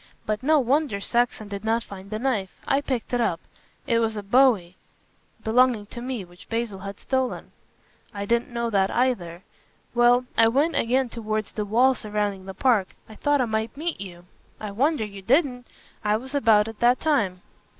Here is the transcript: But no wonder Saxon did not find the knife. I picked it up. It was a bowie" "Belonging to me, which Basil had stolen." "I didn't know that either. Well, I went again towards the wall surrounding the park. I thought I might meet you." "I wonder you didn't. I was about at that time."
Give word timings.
But 0.25 0.41
no 0.41 0.57
wonder 0.59 0.99
Saxon 0.99 1.47
did 1.47 1.63
not 1.63 1.83
find 1.83 2.09
the 2.09 2.17
knife. 2.17 2.49
I 2.65 2.81
picked 2.81 3.13
it 3.13 3.21
up. 3.21 3.39
It 3.85 3.99
was 3.99 4.17
a 4.17 4.23
bowie" 4.23 4.75
"Belonging 5.43 5.85
to 5.93 6.01
me, 6.01 6.25
which 6.25 6.49
Basil 6.49 6.79
had 6.79 6.99
stolen." 6.99 7.51
"I 8.11 8.25
didn't 8.25 8.49
know 8.49 8.71
that 8.71 8.89
either. 8.89 9.43
Well, 9.93 10.25
I 10.35 10.47
went 10.47 10.75
again 10.75 11.09
towards 11.09 11.51
the 11.51 11.65
wall 11.65 11.93
surrounding 11.93 12.47
the 12.47 12.55
park. 12.55 12.95
I 13.07 13.13
thought 13.13 13.41
I 13.41 13.45
might 13.45 13.77
meet 13.77 14.01
you." 14.01 14.25
"I 14.59 14.71
wonder 14.71 15.05
you 15.05 15.21
didn't. 15.21 15.67
I 16.03 16.17
was 16.17 16.33
about 16.33 16.67
at 16.67 16.79
that 16.79 16.99
time." 16.99 17.43